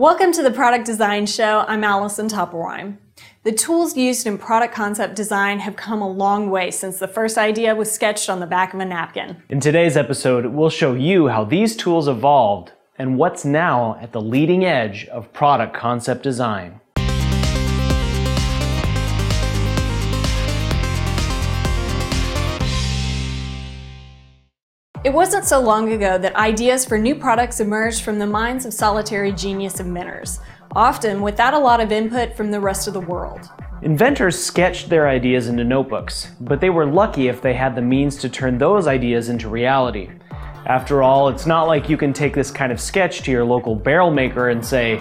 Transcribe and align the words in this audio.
Welcome 0.00 0.32
to 0.32 0.42
the 0.42 0.50
Product 0.50 0.86
Design 0.86 1.26
Show. 1.26 1.62
I'm 1.68 1.84
Allison 1.84 2.26
Toppelwein. 2.26 2.96
The 3.42 3.52
tools 3.52 3.98
used 3.98 4.26
in 4.26 4.38
product 4.38 4.72
concept 4.72 5.14
design 5.14 5.58
have 5.58 5.76
come 5.76 6.00
a 6.00 6.08
long 6.08 6.48
way 6.48 6.70
since 6.70 6.98
the 6.98 7.06
first 7.06 7.36
idea 7.36 7.74
was 7.74 7.92
sketched 7.92 8.30
on 8.30 8.40
the 8.40 8.46
back 8.46 8.72
of 8.72 8.80
a 8.80 8.86
napkin. 8.86 9.42
In 9.50 9.60
today's 9.60 9.98
episode, 9.98 10.46
we'll 10.46 10.70
show 10.70 10.94
you 10.94 11.28
how 11.28 11.44
these 11.44 11.76
tools 11.76 12.08
evolved 12.08 12.72
and 12.96 13.18
what's 13.18 13.44
now 13.44 13.98
at 14.00 14.12
the 14.12 14.22
leading 14.22 14.64
edge 14.64 15.04
of 15.08 15.34
product 15.34 15.74
concept 15.74 16.22
design. 16.22 16.80
It 25.02 25.14
wasn't 25.14 25.46
so 25.46 25.60
long 25.60 25.90
ago 25.94 26.18
that 26.18 26.36
ideas 26.36 26.84
for 26.84 26.98
new 26.98 27.14
products 27.14 27.58
emerged 27.58 28.02
from 28.02 28.18
the 28.18 28.26
minds 28.26 28.66
of 28.66 28.74
solitary 28.74 29.32
genius 29.32 29.80
inventors, 29.80 30.40
often 30.76 31.22
without 31.22 31.54
a 31.54 31.58
lot 31.58 31.80
of 31.80 31.90
input 31.90 32.36
from 32.36 32.50
the 32.50 32.60
rest 32.60 32.86
of 32.86 32.92
the 32.92 33.00
world. 33.00 33.48
Inventors 33.80 34.38
sketched 34.38 34.90
their 34.90 35.08
ideas 35.08 35.48
into 35.48 35.64
notebooks, 35.64 36.32
but 36.42 36.60
they 36.60 36.68
were 36.68 36.84
lucky 36.84 37.28
if 37.28 37.40
they 37.40 37.54
had 37.54 37.74
the 37.74 37.80
means 37.80 38.16
to 38.16 38.28
turn 38.28 38.58
those 38.58 38.86
ideas 38.86 39.30
into 39.30 39.48
reality. 39.48 40.10
After 40.66 41.02
all, 41.02 41.30
it's 41.30 41.46
not 41.46 41.66
like 41.66 41.88
you 41.88 41.96
can 41.96 42.12
take 42.12 42.34
this 42.34 42.50
kind 42.50 42.70
of 42.70 42.78
sketch 42.78 43.22
to 43.22 43.30
your 43.30 43.46
local 43.46 43.74
barrel 43.74 44.10
maker 44.10 44.50
and 44.50 44.62
say, 44.62 45.00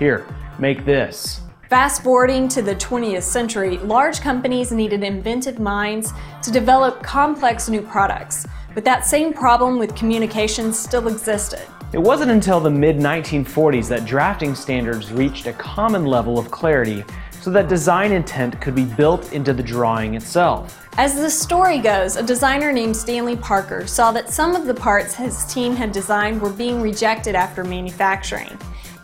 here, 0.00 0.26
make 0.58 0.84
this. 0.84 1.42
Fast 1.70 2.02
forwarding 2.02 2.48
to 2.48 2.60
the 2.60 2.74
20th 2.74 3.22
century, 3.22 3.78
large 3.78 4.20
companies 4.20 4.72
needed 4.72 5.04
inventive 5.04 5.60
minds 5.60 6.12
to 6.42 6.50
develop 6.50 7.04
complex 7.04 7.68
new 7.68 7.80
products. 7.80 8.46
But 8.74 8.84
that 8.84 9.04
same 9.06 9.32
problem 9.32 9.78
with 9.78 9.94
communication 9.94 10.72
still 10.72 11.08
existed. 11.08 11.66
It 11.92 11.98
wasn't 11.98 12.30
until 12.30 12.58
the 12.58 12.70
mid 12.70 12.96
1940s 12.96 13.88
that 13.88 14.06
drafting 14.06 14.54
standards 14.54 15.12
reached 15.12 15.46
a 15.46 15.52
common 15.52 16.06
level 16.06 16.38
of 16.38 16.50
clarity 16.50 17.04
so 17.42 17.50
that 17.50 17.68
design 17.68 18.12
intent 18.12 18.60
could 18.60 18.74
be 18.74 18.84
built 18.84 19.32
into 19.32 19.52
the 19.52 19.62
drawing 19.62 20.14
itself. 20.14 20.88
As 20.96 21.16
the 21.16 21.28
story 21.28 21.78
goes, 21.78 22.16
a 22.16 22.22
designer 22.22 22.72
named 22.72 22.96
Stanley 22.96 23.36
Parker 23.36 23.86
saw 23.86 24.12
that 24.12 24.30
some 24.30 24.54
of 24.54 24.66
the 24.66 24.74
parts 24.74 25.14
his 25.14 25.44
team 25.52 25.74
had 25.74 25.92
designed 25.92 26.40
were 26.40 26.50
being 26.50 26.80
rejected 26.80 27.34
after 27.34 27.64
manufacturing, 27.64 28.56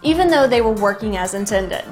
even 0.03 0.29
though 0.29 0.47
they 0.47 0.61
were 0.61 0.73
working 0.73 1.17
as 1.17 1.35
intended. 1.35 1.85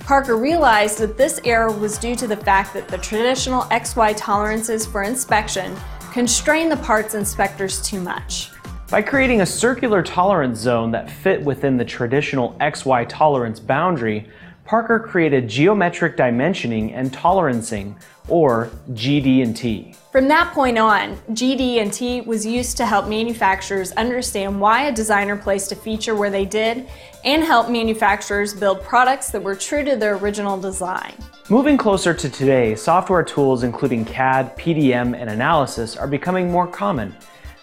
Parker 0.00 0.36
realized 0.36 0.98
that 0.98 1.16
this 1.16 1.40
error 1.44 1.72
was 1.72 1.96
due 1.96 2.14
to 2.16 2.26
the 2.26 2.36
fact 2.36 2.74
that 2.74 2.88
the 2.88 2.98
traditional 2.98 3.62
XY 3.64 4.14
tolerances 4.16 4.84
for 4.84 5.02
inspection 5.02 5.74
constrain 6.14 6.68
the 6.68 6.76
parts 6.76 7.16
inspectors 7.16 7.82
too 7.82 8.00
much. 8.00 8.52
By 8.88 9.02
creating 9.02 9.40
a 9.40 9.46
circular 9.46 10.00
tolerance 10.00 10.60
zone 10.60 10.92
that 10.92 11.10
fit 11.10 11.42
within 11.42 11.76
the 11.76 11.84
traditional 11.84 12.54
XY 12.60 13.08
tolerance 13.08 13.58
boundary, 13.58 14.28
Parker 14.64 14.98
created 14.98 15.46
geometric 15.46 16.16
dimensioning 16.16 16.92
and 16.94 17.12
tolerancing, 17.12 17.94
or 18.28 18.70
GD&T. 18.92 19.94
From 20.10 20.28
that 20.28 20.54
point 20.54 20.78
on, 20.78 21.16
GD&T 21.32 22.22
was 22.22 22.46
used 22.46 22.78
to 22.78 22.86
help 22.86 23.06
manufacturers 23.06 23.92
understand 23.92 24.58
why 24.58 24.84
a 24.84 24.92
designer 24.92 25.36
placed 25.36 25.72
a 25.72 25.76
feature 25.76 26.14
where 26.14 26.30
they 26.30 26.46
did 26.46 26.88
and 27.24 27.44
help 27.44 27.68
manufacturers 27.68 28.54
build 28.54 28.82
products 28.82 29.30
that 29.30 29.42
were 29.42 29.54
true 29.54 29.84
to 29.84 29.96
their 29.96 30.16
original 30.16 30.58
design. 30.58 31.12
Moving 31.50 31.76
closer 31.76 32.14
to 32.14 32.30
today, 32.30 32.74
software 32.74 33.22
tools 33.22 33.64
including 33.64 34.06
CAD, 34.06 34.56
PDM, 34.56 35.14
and 35.14 35.28
analysis 35.28 35.94
are 35.94 36.08
becoming 36.08 36.50
more 36.50 36.66
common. 36.66 37.14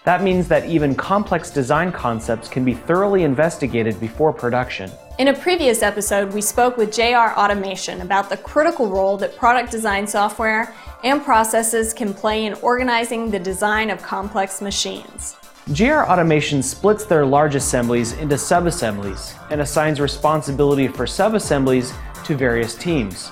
That 0.04 0.24
means 0.24 0.48
that 0.48 0.68
even 0.68 0.96
complex 0.96 1.48
design 1.48 1.92
concepts 1.92 2.48
can 2.48 2.64
be 2.64 2.74
thoroughly 2.74 3.22
investigated 3.22 4.00
before 4.00 4.32
production. 4.32 4.90
In 5.20 5.28
a 5.28 5.34
previous 5.34 5.80
episode, 5.80 6.32
we 6.32 6.40
spoke 6.40 6.76
with 6.76 6.92
JR 6.92 7.38
Automation 7.38 8.00
about 8.00 8.28
the 8.28 8.36
critical 8.36 8.88
role 8.88 9.16
that 9.18 9.36
product 9.36 9.70
design 9.70 10.08
software 10.08 10.74
and 11.04 11.22
processes 11.22 11.94
can 11.94 12.12
play 12.12 12.46
in 12.46 12.54
organizing 12.54 13.30
the 13.30 13.38
design 13.38 13.90
of 13.90 14.02
complex 14.02 14.60
machines. 14.60 15.36
JR 15.72 16.02
Automation 16.02 16.64
splits 16.64 17.04
their 17.04 17.24
large 17.24 17.54
assemblies 17.54 18.14
into 18.14 18.36
sub-assemblies 18.36 19.36
and 19.50 19.60
assigns 19.60 20.00
responsibility 20.00 20.88
for 20.88 21.06
sub-assemblies 21.06 21.92
to 22.24 22.36
various 22.36 22.74
teams. 22.74 23.30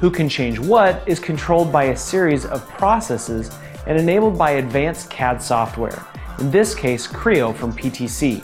Who 0.00 0.10
can 0.10 0.28
change 0.28 0.58
what 0.58 1.04
is 1.06 1.20
controlled 1.20 1.70
by 1.70 1.84
a 1.84 1.96
series 1.96 2.46
of 2.46 2.66
processes 2.66 3.52
and 3.90 3.98
enabled 3.98 4.38
by 4.38 4.52
advanced 4.52 5.10
CAD 5.10 5.42
software, 5.42 6.06
in 6.38 6.48
this 6.48 6.76
case 6.76 7.08
Creo 7.08 7.52
from 7.52 7.72
PTC. 7.72 8.40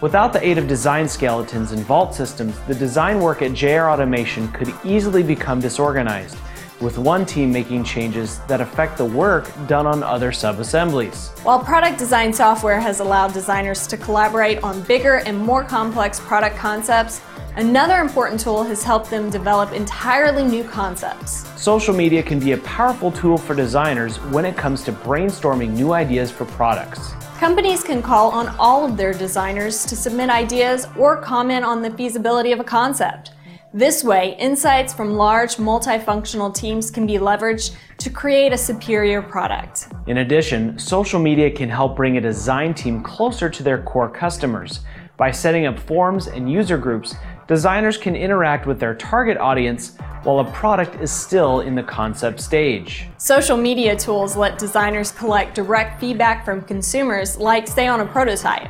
Without 0.00 0.32
the 0.32 0.42
aid 0.42 0.56
of 0.56 0.66
design 0.66 1.06
skeletons 1.06 1.72
and 1.72 1.84
vault 1.84 2.14
systems, 2.14 2.58
the 2.60 2.74
design 2.74 3.20
work 3.20 3.42
at 3.42 3.52
JR 3.52 3.90
Automation 3.90 4.50
could 4.52 4.72
easily 4.86 5.22
become 5.22 5.60
disorganized, 5.60 6.38
with 6.80 6.96
one 6.96 7.26
team 7.26 7.52
making 7.52 7.84
changes 7.84 8.38
that 8.48 8.62
affect 8.62 8.96
the 8.96 9.04
work 9.04 9.50
done 9.66 9.86
on 9.86 10.02
other 10.02 10.32
sub-assemblies. 10.32 11.28
While 11.42 11.62
product 11.62 11.98
design 11.98 12.32
software 12.32 12.80
has 12.80 13.00
allowed 13.00 13.34
designers 13.34 13.86
to 13.88 13.98
collaborate 13.98 14.62
on 14.62 14.80
bigger 14.84 15.16
and 15.16 15.36
more 15.36 15.62
complex 15.62 16.20
product 16.20 16.56
concepts, 16.56 17.20
Another 17.56 18.00
important 18.02 18.38
tool 18.38 18.64
has 18.64 18.82
helped 18.82 19.08
them 19.08 19.30
develop 19.30 19.72
entirely 19.72 20.44
new 20.44 20.62
concepts. 20.62 21.48
Social 21.58 21.94
media 21.94 22.22
can 22.22 22.38
be 22.38 22.52
a 22.52 22.58
powerful 22.58 23.10
tool 23.10 23.38
for 23.38 23.54
designers 23.54 24.18
when 24.24 24.44
it 24.44 24.58
comes 24.58 24.84
to 24.84 24.92
brainstorming 24.92 25.70
new 25.70 25.94
ideas 25.94 26.30
for 26.30 26.44
products. 26.44 27.14
Companies 27.38 27.82
can 27.82 28.02
call 28.02 28.30
on 28.30 28.54
all 28.58 28.84
of 28.84 28.98
their 28.98 29.14
designers 29.14 29.86
to 29.86 29.96
submit 29.96 30.28
ideas 30.28 30.86
or 30.98 31.16
comment 31.16 31.64
on 31.64 31.80
the 31.80 31.90
feasibility 31.92 32.52
of 32.52 32.60
a 32.60 32.64
concept. 32.64 33.32
This 33.72 34.04
way, 34.04 34.36
insights 34.38 34.92
from 34.92 35.14
large 35.14 35.56
multifunctional 35.56 36.54
teams 36.54 36.90
can 36.90 37.06
be 37.06 37.14
leveraged 37.14 37.74
to 37.98 38.10
create 38.10 38.52
a 38.52 38.58
superior 38.58 39.22
product. 39.22 39.88
In 40.06 40.18
addition, 40.18 40.78
social 40.78 41.18
media 41.18 41.50
can 41.50 41.70
help 41.70 41.96
bring 41.96 42.18
a 42.18 42.20
design 42.20 42.74
team 42.74 43.02
closer 43.02 43.48
to 43.48 43.62
their 43.62 43.82
core 43.82 44.10
customers 44.10 44.80
by 45.16 45.30
setting 45.30 45.66
up 45.66 45.78
forums 45.78 46.26
and 46.26 46.50
user 46.50 46.78
groups 46.78 47.14
designers 47.46 47.96
can 47.96 48.16
interact 48.16 48.66
with 48.66 48.80
their 48.80 48.94
target 48.94 49.36
audience 49.38 49.96
while 50.24 50.40
a 50.40 50.50
product 50.50 51.00
is 51.00 51.12
still 51.12 51.60
in 51.60 51.74
the 51.74 51.82
concept 51.82 52.40
stage. 52.40 53.06
Social 53.18 53.56
media 53.56 53.96
tools 53.96 54.36
let 54.36 54.58
designers 54.58 55.12
collect 55.12 55.54
direct 55.54 56.00
feedback 56.00 56.44
from 56.44 56.60
consumers, 56.62 57.36
like 57.36 57.68
say 57.68 57.86
on 57.86 58.00
a 58.00 58.06
prototype. 58.06 58.68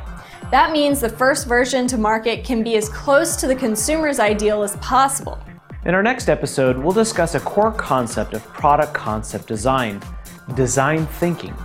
That 0.51 0.71
means 0.71 1.01
the 1.01 1.09
first 1.09 1.47
version 1.47 1.87
to 1.87 1.97
market 1.97 2.45
can 2.45 2.63
be 2.63 2.77
as 2.77 2.87
close 2.89 3.35
to 3.37 3.47
the 3.47 3.55
consumer's 3.55 4.19
ideal 4.19 4.63
as 4.63 4.75
possible. 4.77 5.39
In 5.85 5.93
our 5.93 6.03
next 6.03 6.29
episode, 6.29 6.77
we'll 6.77 6.93
discuss 6.93 7.35
a 7.35 7.39
core 7.39 7.71
concept 7.71 8.33
of 8.33 8.43
product 8.43 8.93
concept 8.93 9.47
design, 9.47 10.01
design 10.55 11.05
thinking, 11.05 11.55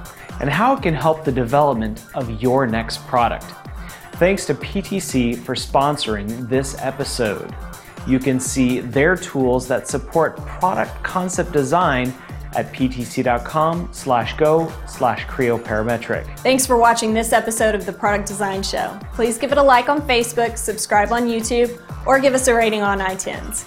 and 0.40 0.48
how 0.48 0.74
it 0.74 0.82
can 0.82 0.94
help 0.94 1.24
the 1.24 1.32
development 1.32 2.04
of 2.14 2.42
your 2.42 2.66
next 2.66 3.06
product. 3.06 3.44
Thanks 4.22 4.46
to 4.46 4.54
PTC 4.54 5.36
for 5.36 5.56
sponsoring 5.56 6.48
this 6.48 6.76
episode. 6.78 7.52
You 8.06 8.20
can 8.20 8.38
see 8.38 8.78
their 8.78 9.16
tools 9.16 9.66
that 9.66 9.88
support 9.88 10.36
product 10.46 11.02
concept 11.02 11.50
design 11.50 12.14
at 12.54 12.72
ptc.com 12.72 13.88
slash 13.90 14.36
go 14.36 14.72
slash 14.86 15.26
Creo 15.26 15.60
Parametric. 15.60 16.38
Thanks 16.38 16.64
for 16.64 16.76
watching 16.76 17.12
this 17.12 17.32
episode 17.32 17.74
of 17.74 17.84
the 17.84 17.92
Product 17.92 18.28
Design 18.28 18.62
Show. 18.62 18.96
Please 19.12 19.38
give 19.38 19.50
it 19.50 19.58
a 19.58 19.62
like 19.62 19.88
on 19.88 20.00
Facebook, 20.02 20.56
subscribe 20.56 21.10
on 21.10 21.26
YouTube, 21.26 21.82
or 22.06 22.20
give 22.20 22.34
us 22.34 22.46
a 22.46 22.54
rating 22.54 22.82
on 22.82 23.00
iTunes. 23.00 23.64